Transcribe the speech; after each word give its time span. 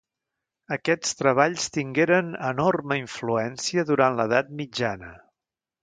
Aquests 0.75 1.11
treballs 1.19 1.67
tingueren 1.75 2.33
enorme 2.53 2.99
influència 3.03 3.87
durant 3.93 4.19
l'edat 4.23 4.53
mitjana. 4.65 5.17